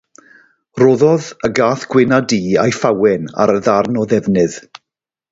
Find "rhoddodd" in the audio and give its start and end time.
0.83-1.25